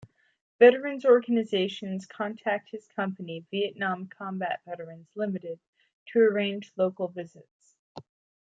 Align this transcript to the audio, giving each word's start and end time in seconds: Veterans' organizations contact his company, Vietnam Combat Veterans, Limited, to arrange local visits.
Veterans' 0.57 1.05
organizations 1.05 2.07
contact 2.07 2.71
his 2.71 2.87
company, 2.87 3.45
Vietnam 3.51 4.07
Combat 4.07 4.59
Veterans, 4.65 5.11
Limited, 5.13 5.59
to 6.07 6.17
arrange 6.21 6.73
local 6.75 7.07
visits. 7.09 7.75